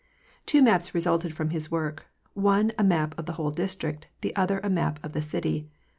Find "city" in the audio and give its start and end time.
5.21-5.69